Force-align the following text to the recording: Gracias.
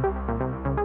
Gracias. 0.00 0.81